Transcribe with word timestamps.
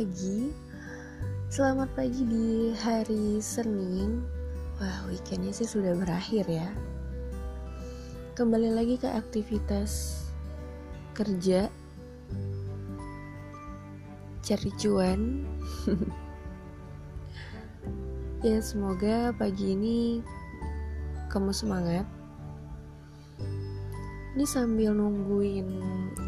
pagi. 0.00 0.48
Selamat 1.52 1.92
pagi 1.92 2.24
di 2.24 2.72
hari 2.72 3.36
Senin. 3.36 4.24
Wah 4.80 5.04
weekendnya 5.12 5.52
sih 5.52 5.68
sudah 5.68 5.92
berakhir 5.92 6.48
ya. 6.48 6.72
Kembali 8.32 8.72
lagi 8.72 8.96
ke 8.96 9.04
aktivitas 9.04 10.24
kerja. 11.12 11.68
Cari 14.40 14.70
cuan. 14.80 15.20
Ya 18.40 18.56
semoga 18.64 19.36
pagi 19.36 19.76
ini 19.76 20.24
kamu 21.28 21.52
semangat. 21.52 22.08
Ini 24.32 24.48
sambil 24.48 24.96
nungguin 24.96 25.68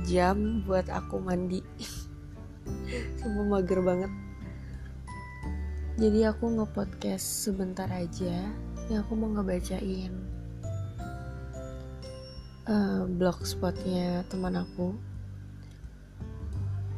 jam 0.04 0.60
buat 0.68 0.92
aku 0.92 1.24
mandi 1.24 1.64
Semua 3.20 3.44
mager 3.58 3.80
banget. 3.82 4.12
Jadi 6.00 6.24
aku 6.24 6.50
nge-podcast 6.56 7.24
sebentar 7.48 7.86
aja. 7.90 8.48
Ini 8.88 9.00
aku 9.00 9.12
mau 9.14 9.30
ngebacain 9.30 10.32
uh, 12.66 13.04
blogspotnya 13.06 14.26
teman 14.30 14.58
aku. 14.58 14.94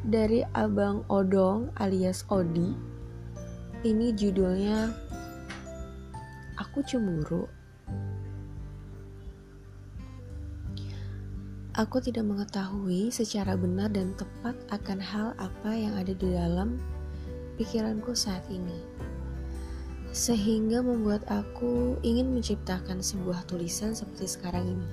Dari 0.04 0.44
Abang 0.52 1.08
Odong 1.08 1.72
alias 1.80 2.28
Odi. 2.28 2.76
Ini 3.84 4.16
judulnya 4.16 4.92
Aku 6.60 6.84
Cemburu. 6.84 7.63
Aku 11.74 11.98
tidak 11.98 12.22
mengetahui 12.30 13.10
secara 13.10 13.58
benar 13.58 13.90
dan 13.90 14.14
tepat 14.14 14.54
akan 14.70 15.02
hal 15.02 15.34
apa 15.42 15.74
yang 15.74 15.98
ada 15.98 16.14
di 16.14 16.30
dalam 16.30 16.78
pikiranku 17.58 18.14
saat 18.14 18.46
ini, 18.46 18.78
sehingga 20.14 20.86
membuat 20.86 21.26
aku 21.26 21.98
ingin 22.06 22.30
menciptakan 22.30 23.02
sebuah 23.02 23.42
tulisan 23.50 23.90
seperti 23.90 24.38
sekarang 24.38 24.70
ini. 24.70 24.88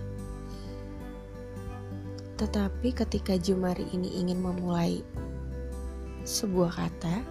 Tetapi 2.41 2.97
ketika 2.97 3.37
jemari 3.37 3.85
ini 3.93 4.17
ingin 4.17 4.41
memulai 4.41 5.05
sebuah 6.25 6.81
kata, 6.81 7.21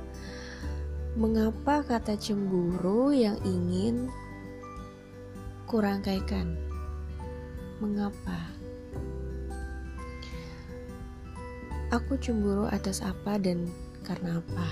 mengapa 1.19 1.83
kata 1.83 2.15
cemburu 2.15 3.11
yang 3.11 3.35
ingin 3.43 4.15
kurangkaikan? 5.67 6.55
Mengapa? 7.83 8.60
Aku 11.91 12.15
cemburu 12.23 12.71
atas 12.71 13.03
apa 13.03 13.35
dan 13.35 13.67
karena 14.07 14.39
apa? 14.39 14.69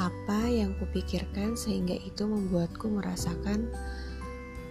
Apa 0.00 0.48
yang 0.48 0.72
kupikirkan 0.80 1.60
sehingga 1.60 1.92
itu 1.92 2.24
membuatku 2.24 2.88
merasakan 2.88 3.68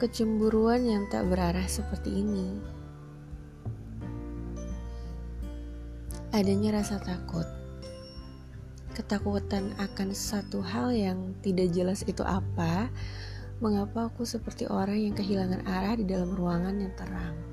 kecemburuan 0.01 0.89
yang 0.89 1.05
tak 1.13 1.29
berarah 1.29 1.69
seperti 1.69 2.25
ini? 2.25 2.49
Adanya 6.33 6.81
rasa 6.81 6.97
takut. 6.97 7.45
Ketakutan 8.97 9.69
akan 9.77 10.17
satu 10.17 10.65
hal 10.65 10.97
yang 10.97 11.37
tidak 11.45 11.69
jelas 11.77 12.01
itu 12.09 12.25
apa, 12.25 12.89
mengapa 13.61 14.09
aku 14.09 14.25
seperti 14.25 14.65
orang 14.65 14.97
yang 14.97 15.13
kehilangan 15.13 15.61
arah 15.69 15.93
di 15.93 16.09
dalam 16.09 16.33
ruangan 16.33 16.73
yang 16.81 16.93
terang. 16.97 17.52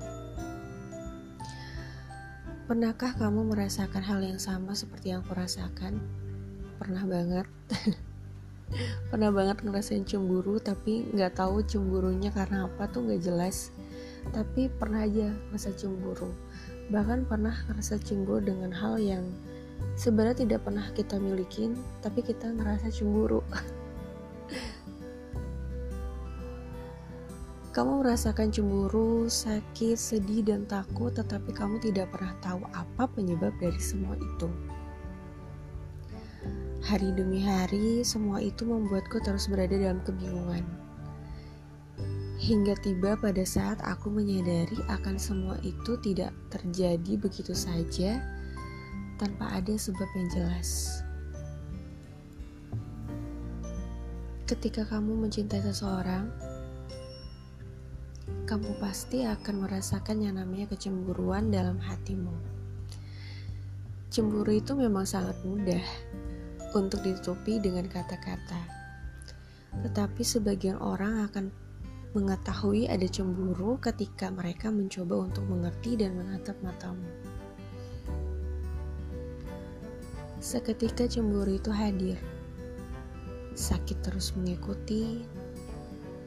Pernahkah 2.71 3.11
kamu 3.19 3.51
merasakan 3.51 3.99
hal 3.99 4.23
yang 4.23 4.39
sama 4.39 4.71
seperti 4.71 5.11
yang 5.11 5.19
aku 5.27 5.35
rasakan? 5.35 5.99
Pernah 6.79 7.03
banget. 7.03 7.43
Pernah 9.11 9.27
banget 9.27 9.59
ngerasain 9.59 10.07
cemburu 10.07 10.55
tapi 10.55 11.03
nggak 11.11 11.35
tahu 11.35 11.67
cemburunya 11.67 12.31
karena 12.31 12.71
apa 12.71 12.87
tuh 12.87 13.03
nggak 13.03 13.27
jelas. 13.27 13.75
Tapi 14.31 14.71
pernah 14.71 15.03
aja 15.03 15.35
ngerasa 15.51 15.75
cemburu. 15.75 16.31
Bahkan 16.87 17.27
pernah 17.27 17.51
ngerasa 17.67 17.99
cemburu 18.07 18.39
dengan 18.39 18.71
hal 18.71 19.03
yang 19.03 19.27
sebenarnya 19.99 20.47
tidak 20.47 20.63
pernah 20.63 20.87
kita 20.95 21.19
milikin, 21.19 21.75
tapi 21.99 22.23
kita 22.23 22.55
ngerasa 22.55 22.87
cemburu. 22.87 23.43
Kamu 27.71 28.03
merasakan 28.03 28.51
cemburu, 28.51 29.31
sakit, 29.31 29.95
sedih, 29.95 30.43
dan 30.43 30.67
takut, 30.67 31.15
tetapi 31.15 31.55
kamu 31.55 31.79
tidak 31.79 32.11
pernah 32.11 32.35
tahu 32.43 32.67
apa 32.75 33.07
penyebab 33.07 33.55
dari 33.63 33.79
semua 33.79 34.11
itu. 34.19 34.51
Hari 36.83 37.15
demi 37.15 37.39
hari, 37.39 38.03
semua 38.03 38.43
itu 38.43 38.67
membuatku 38.67 39.23
terus 39.23 39.47
berada 39.47 39.71
dalam 39.71 40.03
kebingungan. 40.03 40.67
Hingga 42.43 42.75
tiba 42.83 43.15
pada 43.15 43.47
saat 43.47 43.79
aku 43.87 44.11
menyadari 44.11 44.75
akan 44.91 45.15
semua 45.15 45.55
itu 45.63 45.95
tidak 46.03 46.35
terjadi 46.51 47.15
begitu 47.15 47.55
saja 47.55 48.19
tanpa 49.15 49.47
ada 49.47 49.71
sebab 49.79 50.09
yang 50.19 50.27
jelas. 50.27 50.99
Ketika 54.43 54.83
kamu 54.83 55.23
mencintai 55.23 55.63
seseorang, 55.63 56.50
kamu 58.51 58.83
pasti 58.83 59.23
akan 59.23 59.63
merasakan 59.63 60.27
yang 60.27 60.35
namanya 60.35 60.67
kecemburuan 60.67 61.55
dalam 61.55 61.79
hatimu. 61.79 62.35
Cemburu 64.11 64.51
itu 64.51 64.75
memang 64.75 65.07
sangat 65.07 65.39
mudah 65.47 65.79
untuk 66.75 66.99
ditutupi 66.99 67.63
dengan 67.63 67.87
kata-kata. 67.87 68.59
Tetapi 69.87 70.19
sebagian 70.19 70.83
orang 70.83 71.31
akan 71.31 71.47
mengetahui 72.11 72.91
ada 72.91 73.07
cemburu 73.07 73.79
ketika 73.79 74.27
mereka 74.27 74.67
mencoba 74.67 75.31
untuk 75.31 75.47
mengerti 75.47 75.95
dan 75.95 76.19
menatap 76.19 76.59
matamu. 76.59 77.07
Seketika 80.43 81.07
cemburu 81.07 81.55
itu 81.55 81.71
hadir. 81.71 82.19
Sakit 83.55 84.03
terus 84.03 84.35
mengikuti, 84.35 85.23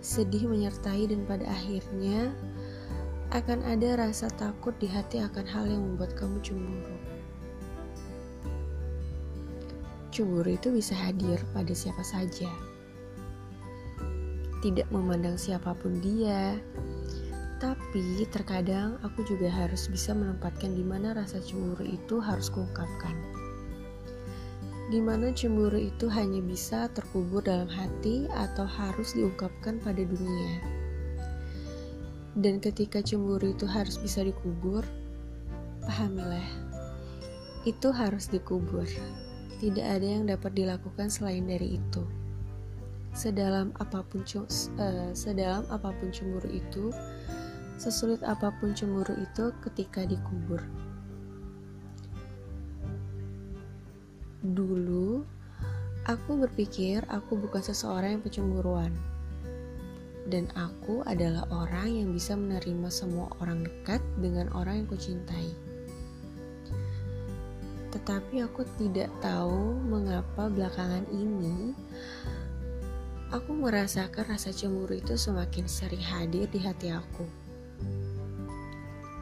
sedih 0.04 0.44
menyertai 0.44 1.08
dan 1.08 1.24
pada 1.24 1.48
akhirnya 1.48 2.28
akan 3.32 3.64
ada 3.64 4.04
rasa 4.04 4.28
takut 4.36 4.76
di 4.76 4.84
hati 4.84 5.24
akan 5.24 5.48
hal 5.48 5.64
yang 5.64 5.80
membuat 5.80 6.12
kamu 6.12 6.38
cemburu. 6.44 6.98
Cemburu 10.12 10.50
itu 10.52 10.68
bisa 10.70 10.92
hadir 10.92 11.40
pada 11.56 11.72
siapa 11.72 12.04
saja. 12.04 12.52
Tidak 14.60 14.86
memandang 14.92 15.40
siapa 15.40 15.72
pun 15.72 15.98
dia, 15.98 16.60
tapi 17.58 18.28
terkadang 18.28 19.00
aku 19.00 19.24
juga 19.24 19.48
harus 19.48 19.88
bisa 19.88 20.12
menempatkan 20.12 20.76
di 20.76 20.84
mana 20.84 21.16
rasa 21.16 21.40
cemburu 21.40 21.82
itu 21.82 22.20
harus 22.20 22.52
kuungkapkan 22.52 23.33
di 24.94 25.02
mana 25.02 25.34
cemburu 25.34 25.74
itu 25.74 26.06
hanya 26.06 26.38
bisa 26.38 26.86
terkubur 26.94 27.42
dalam 27.42 27.66
hati 27.66 28.30
atau 28.30 28.62
harus 28.62 29.10
diungkapkan 29.18 29.82
pada 29.82 29.98
dunia. 30.06 30.62
Dan 32.38 32.62
ketika 32.62 33.02
cemburu 33.02 33.58
itu 33.58 33.66
harus 33.66 33.98
bisa 33.98 34.22
dikubur, 34.22 34.86
pahamilah, 35.82 36.46
itu 37.66 37.90
harus 37.90 38.30
dikubur. 38.30 38.86
Tidak 39.58 39.82
ada 39.82 40.06
yang 40.06 40.30
dapat 40.30 40.54
dilakukan 40.54 41.10
selain 41.10 41.42
dari 41.42 41.74
itu. 41.74 42.06
Sedalam 43.18 43.74
apa 43.82 44.06
pun 44.06 44.22
uh, 44.22 45.10
sedalam 45.10 45.66
apa 45.74 45.90
pun 45.90 46.14
cemburu 46.14 46.54
itu, 46.54 46.94
sesulit 47.82 48.22
apa 48.22 48.54
pun 48.62 48.70
cemburu 48.78 49.18
itu 49.18 49.50
ketika 49.58 50.06
dikubur. 50.06 50.62
Dulu, 54.44 55.24
aku 56.04 56.30
berpikir 56.36 57.00
aku 57.08 57.40
bukan 57.40 57.64
seseorang 57.64 58.20
yang 58.20 58.24
pecemburuan. 58.24 58.92
Dan 60.28 60.52
aku 60.52 61.00
adalah 61.08 61.48
orang 61.48 61.96
yang 61.96 62.12
bisa 62.12 62.36
menerima 62.36 62.92
semua 62.92 63.32
orang 63.40 63.64
dekat 63.64 64.04
dengan 64.20 64.52
orang 64.52 64.84
yang 64.84 64.88
kucintai. 64.92 65.48
Tetapi 67.88 68.44
aku 68.44 68.68
tidak 68.76 69.08
tahu 69.24 69.80
mengapa 69.80 70.52
belakangan 70.52 71.08
ini 71.08 71.72
aku 73.32 73.56
merasakan 73.56 74.28
rasa 74.28 74.52
cemburu 74.52 75.00
itu 75.00 75.16
semakin 75.16 75.64
sering 75.64 76.04
hadir 76.04 76.44
di 76.52 76.60
hati 76.60 76.92
aku. 76.92 77.24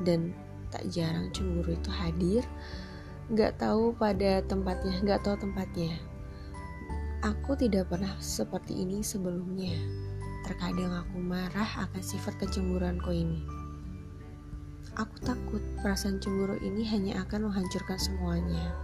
Dan 0.02 0.34
tak 0.74 0.90
jarang 0.90 1.30
cemburu 1.30 1.78
itu 1.78 1.90
hadir 1.94 2.42
nggak 3.30 3.62
tahu 3.62 3.94
pada 3.94 4.42
tempatnya, 4.42 4.98
nggak 5.04 5.22
tahu 5.22 5.36
tempatnya. 5.38 5.94
Aku 7.22 7.54
tidak 7.54 7.86
pernah 7.86 8.10
seperti 8.18 8.82
ini 8.82 8.98
sebelumnya. 8.98 9.78
Terkadang 10.42 10.90
aku 11.06 11.22
marah 11.22 11.86
akan 11.86 12.02
sifat 12.02 12.34
kecemburuanku 12.42 13.14
ini. 13.14 13.46
Aku 14.98 15.16
takut 15.22 15.62
perasaan 15.80 16.18
cemburu 16.18 16.58
ini 16.60 16.82
hanya 16.90 17.22
akan 17.22 17.46
menghancurkan 17.48 17.96
semuanya. 17.96 18.74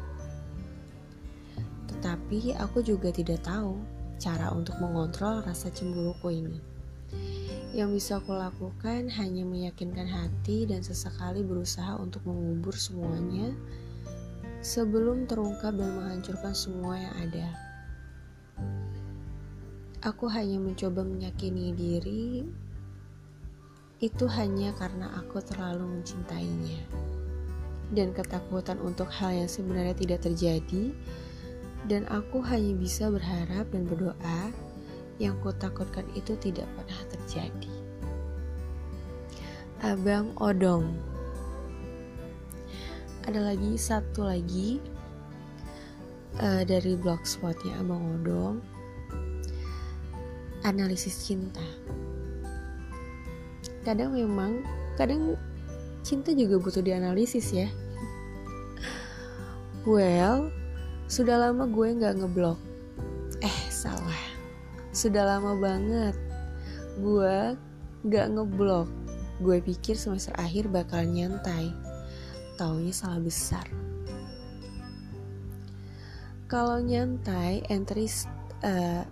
Tapi 1.99 2.55
aku 2.55 2.79
juga 2.81 3.11
tidak 3.11 3.43
tahu 3.43 3.75
cara 4.23 4.55
untuk 4.55 4.79
mengontrol 4.79 5.43
rasa 5.43 5.69
cemburuku 5.75 6.31
ini. 6.31 6.58
Yang 7.75 7.91
bisa 8.00 8.12
aku 8.23 8.32
lakukan 8.38 9.11
hanya 9.19 9.43
meyakinkan 9.44 10.08
hati 10.08 10.64
dan 10.64 10.81
sesekali 10.81 11.43
berusaha 11.43 11.99
untuk 12.00 12.23
mengubur 12.25 12.73
semuanya 12.73 13.52
sebelum 14.60 15.31
terungkap 15.31 15.75
dan 15.78 15.90
menghancurkan 15.94 16.55
semua 16.55 16.99
yang 16.99 17.14
ada. 17.22 17.49
Aku 20.02 20.31
hanya 20.31 20.62
mencoba 20.62 21.02
menyakini 21.02 21.75
diri 21.75 22.46
itu 23.99 24.31
hanya 24.31 24.70
karena 24.78 25.10
aku 25.19 25.43
terlalu 25.43 25.99
mencintainya. 25.99 26.87
Dan 27.90 28.14
ketakutan 28.14 28.78
untuk 28.78 29.10
hal 29.10 29.34
yang 29.34 29.50
sebenarnya 29.50 29.96
tidak 29.96 30.20
terjadi 30.22 30.94
dan 31.88 32.05
aku 32.06 32.44
hanya 32.44 32.76
bisa 32.76 33.08
berharap 33.08 33.66
dan 33.72 33.88
berdoa 33.88 34.52
yang 35.19 35.34
kutakutkan 35.43 36.06
itu 36.14 36.38
tidak 36.38 36.69
pernah 36.78 37.00
terjadi. 37.10 37.75
Abang 39.82 40.34
Odong. 40.38 41.07
Ada 43.29 43.53
lagi 43.53 43.77
satu 43.77 44.25
lagi 44.25 44.81
uh, 46.41 46.65
dari 46.65 46.97
blogspotnya 46.97 47.77
Abang 47.77 48.01
Odong. 48.17 48.65
Analisis 50.65 51.29
cinta. 51.29 51.61
Kadang 53.85 54.17
memang, 54.17 54.65
kadang 54.97 55.37
cinta 56.01 56.33
juga 56.33 56.57
butuh 56.57 56.81
dianalisis 56.81 57.53
ya. 57.53 57.69
Well, 59.85 60.49
sudah 61.05 61.37
lama 61.37 61.69
gue 61.69 62.01
nggak 62.01 62.25
ngeblok. 62.25 62.57
Eh, 63.45 63.59
salah 63.69 64.39
sudah 64.99 65.37
lama 65.37 65.55
banget 65.55 66.17
gue 66.99 67.55
gak 68.11 68.27
ngeblok. 68.35 68.91
Gue 69.39 69.63
pikir 69.63 69.95
semester 69.95 70.35
akhir 70.35 70.67
bakal 70.75 71.07
nyantai. 71.07 71.71
Taunya 72.58 72.90
salah 72.90 73.22
besar. 73.22 73.64
Kalau 76.50 76.82
nyantai, 76.82 77.62
entry 77.70 78.10
uh, 78.66 79.06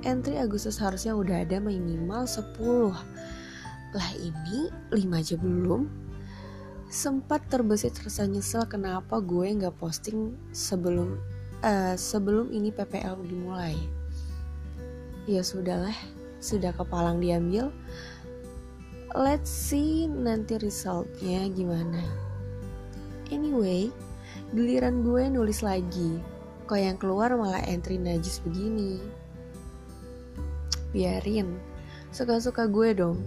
entry 0.00 0.40
Agustus 0.40 0.80
harusnya 0.80 1.12
udah 1.12 1.44
ada 1.44 1.60
minimal 1.60 2.24
10. 2.24 2.96
Lah 3.92 4.10
ini 4.16 4.72
5 4.88 4.96
aja 5.12 5.36
belum. 5.36 5.92
Sempat 6.88 7.46
terbesit 7.52 8.00
rasa 8.00 8.24
nyesel 8.24 8.64
kenapa 8.64 9.20
gue 9.20 9.46
nggak 9.46 9.76
posting 9.78 10.34
sebelum 10.50 11.20
uh, 11.60 11.94
sebelum 11.94 12.50
ini 12.50 12.72
PPL 12.74 13.20
dimulai 13.28 13.78
ya 15.28 15.44
sudahlah, 15.44 15.94
sudah 16.42 16.72
kepalang 16.74 17.20
diambil. 17.20 17.70
Let's 19.14 19.50
see 19.50 20.06
nanti 20.06 20.58
resultnya 20.58 21.50
gimana. 21.50 22.29
Anyway, 23.30 23.94
giliran 24.50 25.06
gue 25.06 25.30
nulis 25.30 25.62
lagi. 25.62 26.18
Kok 26.66 26.78
yang 26.78 26.98
keluar 26.98 27.34
malah 27.34 27.62
entry 27.66 27.98
najis 27.98 28.42
begini. 28.42 28.98
Biarin, 30.90 31.58
suka-suka 32.10 32.66
gue 32.66 32.90
dong. 32.94 33.18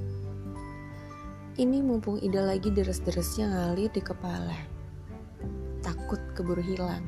Ini 1.56 1.80
mumpung 1.80 2.20
ide 2.20 2.44
lagi 2.44 2.74
deres-deresnya 2.74 3.52
ngalir 3.52 3.92
di 3.92 4.02
kepala. 4.04 4.58
Takut 5.80 6.20
keburu 6.36 6.60
hilang. 6.60 7.04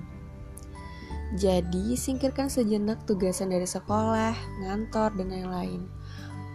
Jadi, 1.36 1.98
singkirkan 1.98 2.48
sejenak 2.48 3.04
tugasan 3.04 3.52
dari 3.52 3.66
sekolah, 3.68 4.38
ngantor, 4.64 5.12
dan 5.18 5.34
lain-lain. 5.34 5.90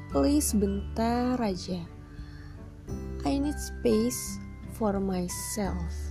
Please 0.08 0.56
bentar 0.56 1.36
aja. 1.36 1.82
I 3.26 3.36
need 3.36 3.58
space 3.58 4.40
for 4.78 4.96
myself. 5.02 6.09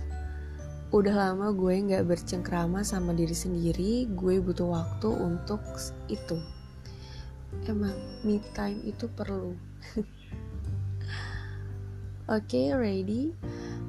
Udah 0.90 1.14
lama 1.14 1.54
gue 1.54 1.74
gak 1.86 2.02
bercengkrama 2.06 2.82
sama 2.82 3.14
diri 3.14 3.34
sendiri, 3.34 4.10
gue 4.10 4.42
butuh 4.42 4.74
waktu 4.74 5.08
untuk 5.10 5.62
itu. 6.10 6.38
Emang 7.66 7.94
me 8.26 8.42
time 8.54 8.82
itu 8.82 9.06
perlu. 9.06 9.54
Oke, 12.30 12.42
okay, 12.46 12.66
ready? 12.74 13.34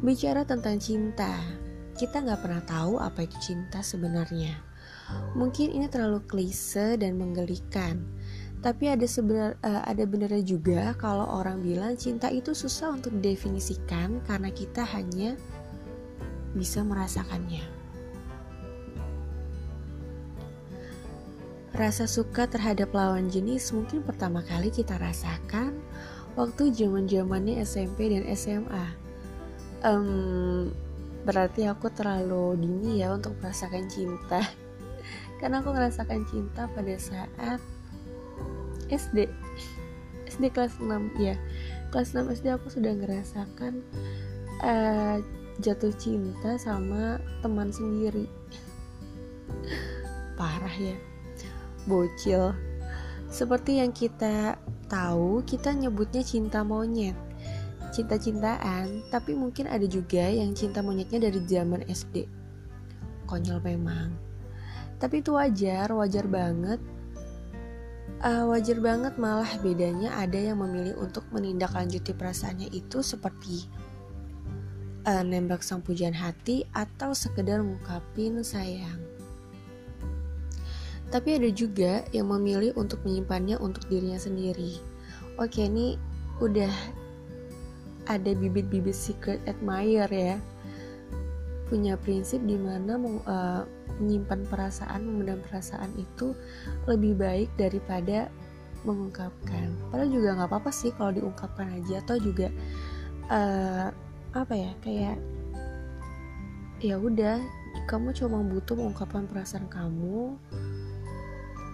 Bicara 0.02 0.46
tentang 0.46 0.78
cinta 0.82 1.38
kita 2.02 2.18
nggak 2.18 2.42
pernah 2.42 2.64
tahu 2.66 2.98
apa 2.98 3.30
itu 3.30 3.38
cinta 3.38 3.86
sebenarnya. 3.86 4.58
Mungkin 5.38 5.70
ini 5.70 5.86
terlalu 5.86 6.26
klise 6.26 6.98
dan 6.98 7.14
menggelikan. 7.14 8.02
Tapi 8.62 8.90
ada 8.90 9.06
sebenar 9.06 9.58
uh, 9.62 9.86
ada 9.86 10.06
benarnya 10.10 10.42
juga 10.42 10.98
kalau 10.98 11.30
orang 11.30 11.62
bilang 11.62 11.94
cinta 11.94 12.30
itu 12.34 12.58
susah 12.58 12.98
untuk 12.98 13.14
didefinisikan 13.22 14.22
karena 14.26 14.50
kita 14.50 14.82
hanya 14.82 15.38
bisa 16.56 16.84
merasakannya. 16.84 17.64
Rasa 21.72 22.04
suka 22.04 22.46
terhadap 22.52 22.92
lawan 22.92 23.32
jenis 23.32 23.72
mungkin 23.72 24.04
pertama 24.04 24.44
kali 24.44 24.68
kita 24.70 25.00
rasakan 25.00 25.80
waktu 26.36 26.76
zaman-zamannya 26.76 27.64
SMP 27.64 28.12
dan 28.12 28.28
SMA. 28.36 28.86
Um, 29.82 30.70
berarti 31.26 31.70
aku 31.70 31.90
terlalu 31.94 32.58
dini 32.58 33.02
ya 33.02 33.14
untuk 33.14 33.38
merasakan 33.42 33.86
cinta 33.90 34.42
karena 35.42 35.62
aku 35.62 35.74
merasakan 35.74 36.22
cinta 36.30 36.66
pada 36.70 36.96
saat 36.98 37.62
SD 38.90 39.30
SD 40.30 40.44
kelas 40.50 40.82
6 40.82 40.90
ya 41.22 41.38
kelas 41.94 42.18
6 42.18 42.42
SD 42.42 42.48
aku 42.58 42.68
sudah 42.74 42.94
ngerasakan 42.98 43.86
uh, 44.66 45.18
jatuh 45.62 45.94
cinta 45.96 46.58
sama 46.58 47.22
teman 47.46 47.70
sendiri 47.70 48.26
parah 50.36 50.76
ya 50.76 50.98
bocil 51.86 52.52
seperti 53.32 53.80
yang 53.80 53.94
kita 53.94 54.58
tahu 54.90 55.46
kita 55.48 55.72
nyebutnya 55.72 56.26
cinta 56.26 56.66
monyet 56.66 57.16
cinta-cintaan, 57.92 59.04
tapi 59.12 59.36
mungkin 59.36 59.68
ada 59.68 59.84
juga 59.84 60.24
yang 60.24 60.56
cinta 60.56 60.80
monyetnya 60.80 61.28
dari 61.28 61.44
zaman 61.44 61.84
SD. 61.86 62.26
Konyol 63.28 63.60
memang. 63.62 64.16
Tapi 64.98 65.20
itu 65.20 65.36
wajar, 65.36 65.92
wajar 65.92 66.26
banget. 66.26 66.80
Uh, 68.22 68.46
wajar 68.54 68.78
banget 68.78 69.18
malah 69.18 69.50
bedanya 69.66 70.14
ada 70.14 70.38
yang 70.38 70.62
memilih 70.62 70.94
untuk 71.02 71.26
menindaklanjuti 71.34 72.14
perasaannya 72.14 72.70
itu 72.70 73.02
seperti 73.02 73.66
uh, 75.08 75.24
nembak 75.24 75.62
sang 75.66 75.82
pujian 75.82 76.14
hati 76.14 76.66
atau 76.76 77.14
sekedar 77.16 77.62
ngungkapin 77.62 78.42
sayang. 78.42 79.00
Tapi 81.12 81.36
ada 81.36 81.50
juga 81.52 82.08
yang 82.16 82.32
memilih 82.32 82.72
untuk 82.80 83.04
menyimpannya 83.04 83.60
untuk 83.60 83.84
dirinya 83.92 84.16
sendiri. 84.16 84.80
Oke, 85.36 85.68
ini 85.68 86.00
udah 86.40 86.72
ada 88.08 88.32
bibit-bibit 88.34 88.96
secret 88.96 89.44
admirer 89.46 90.10
ya 90.10 90.36
punya 91.72 91.96
prinsip 91.96 92.44
di 92.44 92.60
mana 92.60 93.00
uh, 93.00 93.64
menyimpan 94.04 94.44
perasaan, 94.52 95.08
memendam 95.08 95.40
perasaan 95.48 95.88
itu 95.96 96.36
lebih 96.84 97.16
baik 97.16 97.48
daripada 97.56 98.28
mengungkapkan. 98.84 99.72
Padahal 99.88 100.12
juga 100.12 100.36
nggak 100.36 100.50
apa-apa 100.52 100.72
sih 100.76 100.92
kalau 101.00 101.16
diungkapkan 101.16 101.72
aja 101.80 102.04
atau 102.04 102.20
juga 102.20 102.52
uh, 103.32 103.88
apa 104.32 104.56
ya 104.56 104.72
kayak 104.80 105.20
ya 106.80 106.96
udah 106.96 107.38
kamu 107.88 108.16
cuma 108.16 108.40
butuh 108.44 108.76
mengungkapkan 108.76 109.28
perasaan 109.28 109.68
kamu. 109.68 110.36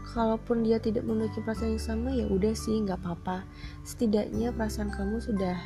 Kalaupun 0.08 0.66
dia 0.66 0.82
tidak 0.82 1.06
memiliki 1.06 1.44
perasaan 1.46 1.78
yang 1.78 1.84
sama 1.84 2.10
ya 2.10 2.26
udah 2.26 2.54
sih 2.58 2.82
nggak 2.82 2.98
apa-apa. 2.98 3.46
Setidaknya 3.86 4.50
perasaan 4.56 4.90
kamu 4.90 5.22
sudah 5.22 5.58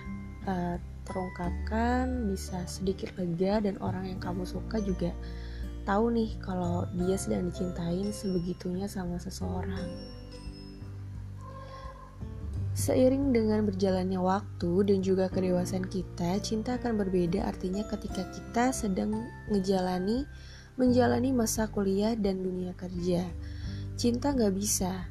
uh, 0.44 0.76
terungkapkan 1.08 2.28
bisa 2.28 2.60
sedikit 2.68 3.16
lega 3.16 3.64
dan 3.64 3.80
orang 3.80 4.12
yang 4.12 4.20
kamu 4.20 4.44
suka 4.44 4.84
juga 4.84 5.16
tahu 5.88 6.14
nih 6.14 6.38
kalau 6.44 6.86
dia 6.94 7.18
sedang 7.18 7.50
dicintain 7.50 8.12
sebegitunya 8.12 8.86
sama 8.92 9.18
seseorang. 9.18 10.11
Seiring 12.82 13.30
dengan 13.30 13.62
berjalannya 13.70 14.18
waktu 14.18 14.90
dan 14.90 15.06
juga 15.06 15.30
kedewasaan 15.30 15.86
kita, 15.86 16.42
cinta 16.42 16.82
akan 16.82 16.98
berbeda 16.98 17.46
artinya 17.46 17.86
ketika 17.86 18.26
kita 18.34 18.74
sedang 18.74 19.22
ngejalani 19.54 20.26
menjalani 20.82 21.30
masa 21.30 21.70
kuliah 21.70 22.18
dan 22.18 22.42
dunia 22.42 22.74
kerja. 22.74 23.30
Cinta 24.02 24.34
gak 24.34 24.58
bisa, 24.58 25.06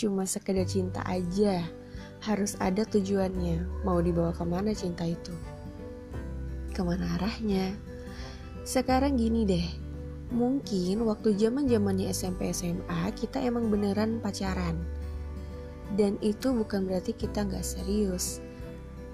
cuma 0.00 0.24
sekedar 0.24 0.64
cinta 0.64 1.04
aja 1.04 1.68
harus 2.24 2.56
ada 2.64 2.88
tujuannya. 2.88 3.84
Mau 3.84 4.00
dibawa 4.00 4.32
ke 4.32 4.48
mana 4.48 4.72
cinta 4.72 5.04
itu? 5.04 5.36
Ke 6.72 6.80
mana 6.80 7.12
arahnya? 7.20 7.76
Sekarang 8.64 9.20
gini 9.20 9.44
deh, 9.44 9.68
Mungkin 10.26 11.06
waktu 11.06 11.38
zaman 11.38 11.70
zamannya 11.70 12.10
SMP 12.10 12.50
SMA 12.50 13.14
kita 13.14 13.38
emang 13.38 13.70
beneran 13.70 14.18
pacaran. 14.18 14.74
Dan 15.94 16.18
itu 16.18 16.50
bukan 16.50 16.88
berarti 16.88 17.14
kita 17.14 17.46
nggak 17.46 17.62
serius. 17.62 18.42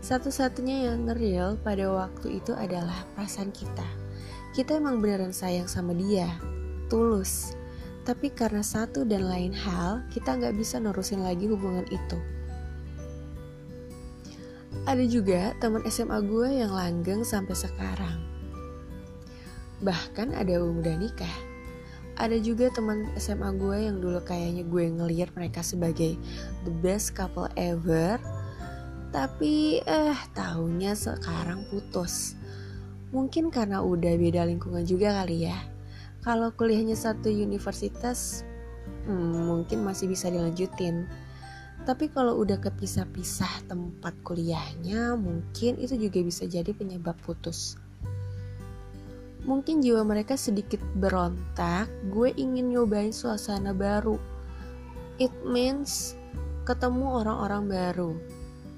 Satu-satunya 0.00 0.90
yang 0.90 1.04
ngeril 1.06 1.60
pada 1.60 1.86
waktu 1.92 2.40
itu 2.40 2.56
adalah 2.56 3.04
perasaan 3.12 3.52
kita. 3.52 3.86
Kita 4.56 4.80
emang 4.80 5.04
beneran 5.04 5.36
sayang 5.36 5.68
sama 5.68 5.92
dia, 5.92 6.28
tulus. 6.88 7.54
Tapi 8.02 8.34
karena 8.34 8.66
satu 8.66 9.06
dan 9.06 9.30
lain 9.30 9.54
hal, 9.54 10.02
kita 10.10 10.34
nggak 10.34 10.58
bisa 10.58 10.82
nerusin 10.82 11.22
lagi 11.22 11.46
hubungan 11.46 11.86
itu. 11.92 12.18
Ada 14.82 15.04
juga 15.06 15.54
teman 15.62 15.86
SMA 15.86 16.18
gue 16.26 16.48
yang 16.58 16.74
langgeng 16.74 17.22
sampai 17.22 17.54
sekarang. 17.54 18.18
Bahkan 19.78 20.34
ada 20.34 20.50
yang 20.58 20.82
udah 20.82 20.98
nikah. 20.98 21.51
Ada 22.22 22.38
juga 22.38 22.70
teman 22.70 23.10
SMA 23.18 23.50
gue 23.58 23.90
yang 23.90 23.98
dulu 23.98 24.22
kayaknya 24.22 24.62
gue 24.62 24.84
ngeliat 24.94 25.34
mereka 25.34 25.58
sebagai 25.58 26.14
the 26.62 26.70
best 26.78 27.18
couple 27.18 27.50
ever. 27.58 28.14
Tapi 29.10 29.82
eh 29.82 30.18
tahunya 30.30 30.94
sekarang 30.94 31.66
putus. 31.66 32.38
Mungkin 33.10 33.50
karena 33.50 33.82
udah 33.82 34.14
beda 34.14 34.46
lingkungan 34.46 34.86
juga 34.86 35.18
kali 35.18 35.50
ya. 35.50 35.58
Kalau 36.22 36.54
kuliahnya 36.54 36.94
satu 36.94 37.26
universitas, 37.26 38.46
hmm, 39.10 39.50
mungkin 39.50 39.82
masih 39.82 40.06
bisa 40.06 40.30
dilanjutin. 40.30 41.10
Tapi 41.82 42.06
kalau 42.14 42.38
udah 42.38 42.62
kepisah-pisah 42.62 43.66
tempat 43.66 44.14
kuliahnya, 44.22 45.18
mungkin 45.18 45.74
itu 45.82 45.98
juga 45.98 46.22
bisa 46.22 46.46
jadi 46.46 46.70
penyebab 46.70 47.18
putus. 47.26 47.82
Mungkin 49.42 49.82
jiwa 49.82 50.06
mereka 50.06 50.38
sedikit 50.38 50.78
berontak, 50.94 51.90
gue 52.14 52.30
ingin 52.38 52.70
nyobain 52.70 53.10
suasana 53.10 53.74
baru. 53.74 54.14
It 55.18 55.34
means 55.42 56.14
ketemu 56.62 57.22
orang-orang 57.22 57.66
baru, 57.66 58.10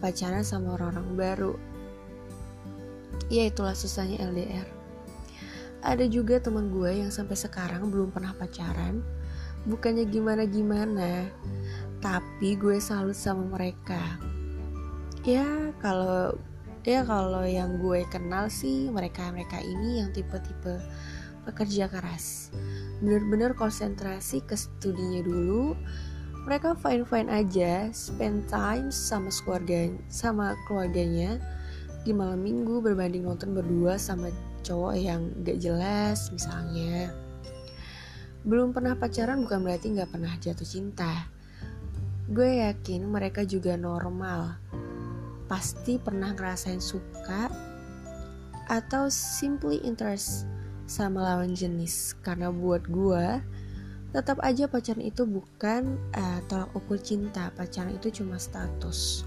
pacaran 0.00 0.40
sama 0.40 0.80
orang-orang 0.80 1.08
baru. 1.16 1.52
Ya 3.28 3.48
itulah 3.48 3.76
susahnya 3.76 4.24
LDR. 4.24 4.68
Ada 5.84 6.08
juga 6.08 6.40
teman 6.40 6.72
gue 6.72 7.04
yang 7.04 7.12
sampai 7.12 7.36
sekarang 7.36 7.92
belum 7.92 8.08
pernah 8.08 8.32
pacaran, 8.32 9.04
bukannya 9.68 10.08
gimana-gimana, 10.08 11.28
tapi 12.00 12.56
gue 12.56 12.80
salut 12.80 13.16
sama 13.16 13.44
mereka 13.52 14.00
ya 15.24 15.72
kalau 15.80 16.36
ya 16.84 17.00
kalau 17.08 17.48
yang 17.48 17.80
gue 17.80 18.04
kenal 18.12 18.52
sih 18.52 18.92
mereka 18.92 19.32
mereka 19.32 19.56
ini 19.60 20.04
yang 20.04 20.12
tipe-tipe 20.12 20.80
pekerja 21.48 21.88
keras. 21.88 22.52
Bener-bener 23.00 23.56
konsentrasi 23.56 24.44
ke 24.44 24.56
studinya 24.56 25.24
dulu 25.24 25.72
mereka 26.44 26.76
fine 26.76 27.08
fine 27.08 27.32
aja 27.32 27.88
spend 27.96 28.44
time 28.52 28.92
sama 28.92 29.32
keluarga 29.32 29.88
sama 30.12 30.52
keluarganya. 30.68 31.40
Di 32.04 32.12
malam 32.12 32.44
minggu 32.44 32.84
berbanding 32.84 33.24
nonton 33.24 33.56
berdua 33.56 33.96
sama 33.96 34.28
cowok 34.60 34.92
yang 34.92 35.32
gak 35.40 35.56
jelas 35.56 36.28
misalnya. 36.28 37.08
Belum 38.44 38.76
pernah 38.76 38.92
pacaran 38.92 39.40
bukan 39.40 39.64
berarti 39.64 39.96
nggak 39.96 40.12
pernah 40.12 40.36
jatuh 40.36 40.68
cinta. 40.68 41.32
Gue 42.28 42.60
yakin 42.60 43.08
mereka 43.08 43.40
juga 43.48 43.80
normal. 43.80 44.60
Pasti 45.46 46.00
pernah 46.00 46.32
ngerasain 46.32 46.80
suka 46.80 47.52
atau 48.68 49.12
simply 49.12 49.80
interest 49.84 50.48
sama 50.88 51.20
lawan 51.20 51.52
jenis. 51.52 52.16
Karena 52.24 52.48
buat 52.48 52.84
gue, 52.88 53.40
tetap 54.14 54.40
aja 54.40 54.70
pacaran 54.70 55.04
itu 55.04 55.28
bukan 55.28 56.00
uh, 56.16 56.40
tolak 56.48 56.72
ukur 56.72 56.96
cinta. 56.96 57.52
Pacaran 57.52 57.92
itu 57.92 58.22
cuma 58.22 58.40
status. 58.40 59.24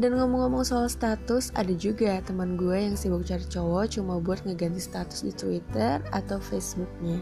Dan 0.00 0.16
ngomong-ngomong 0.16 0.64
soal 0.64 0.86
status, 0.88 1.52
ada 1.58 1.74
juga 1.76 2.22
teman 2.22 2.54
gue 2.54 2.72
yang 2.72 2.96
sibuk 2.96 3.26
cari 3.26 3.44
cowok 3.44 4.00
cuma 4.00 4.16
buat 4.16 4.40
ngeganti 4.46 4.80
status 4.80 5.26
di 5.26 5.32
Twitter 5.34 6.00
atau 6.14 6.38
Facebooknya. 6.40 7.20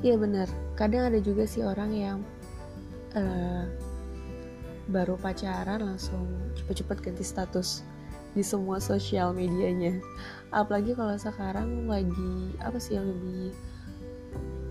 Iya 0.00 0.16
bener, 0.16 0.48
kadang 0.80 1.12
ada 1.12 1.20
juga 1.20 1.44
sih 1.44 1.60
orang 1.60 1.92
yang 1.92 2.18
uh, 3.12 3.68
baru 4.90 5.14
pacaran 5.16 5.80
langsung 5.80 6.26
cepet-cepet 6.58 6.98
ganti 7.00 7.24
status 7.24 7.86
di 8.34 8.42
semua 8.42 8.78
sosial 8.78 9.34
medianya. 9.34 9.98
Apalagi 10.50 10.94
kalau 10.94 11.14
sekarang 11.18 11.86
lagi 11.86 12.54
apa 12.62 12.78
sih 12.78 12.98
yang 12.98 13.06
lebih 13.06 13.54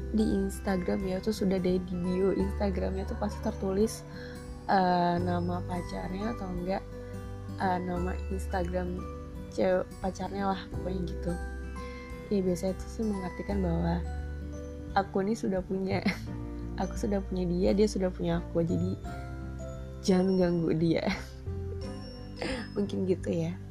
di 0.10 0.26
Instagram 0.26 1.06
ya 1.06 1.22
tuh 1.22 1.36
sudah 1.36 1.62
ada 1.62 1.78
di 1.78 1.94
bio 2.02 2.34
Instagramnya 2.34 3.06
tuh 3.06 3.18
pasti 3.22 3.38
tertulis 3.46 4.02
uh, 4.66 5.22
nama 5.22 5.62
pacarnya 5.70 6.34
atau 6.34 6.50
enggak 6.50 6.84
uh, 7.62 7.78
nama 7.78 8.18
Instagram 8.34 8.98
cewek 9.54 9.86
pacarnya 10.02 10.56
lah 10.56 10.62
pokoknya 10.74 11.02
gitu. 11.10 11.32
Ya 12.30 12.40
biasanya 12.46 12.74
itu 12.78 12.86
sih 12.90 13.06
mengartikan 13.06 13.58
bahwa 13.62 13.96
aku 14.98 15.22
ini 15.26 15.34
sudah 15.38 15.62
punya 15.66 16.02
aku 16.82 16.94
sudah 16.96 17.20
punya 17.26 17.46
dia 17.46 17.70
dia 17.74 17.88
sudah 17.90 18.10
punya 18.10 18.42
aku. 18.42 18.66
Jadi 18.66 18.98
jangan 20.04 20.40
ganggu 20.40 20.72
dia. 20.76 21.06
Mungkin 22.76 23.08
gitu 23.08 23.30
ya 23.32 23.69